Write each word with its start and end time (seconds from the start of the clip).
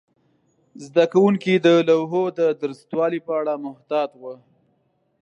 زده 0.85 1.03
کوونکي 1.13 1.53
د 1.65 1.67
لوحو 1.89 2.23
د 2.39 2.41
درستوالي 2.61 3.19
په 3.27 3.31
اړه 3.39 3.53
محتاط 3.65 4.09
وو. 4.21 4.33